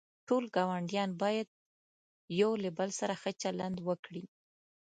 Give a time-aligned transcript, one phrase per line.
[0.27, 1.47] ټول گاونډیان باید
[2.39, 4.23] یوله بل سره ښه چلند وکړي.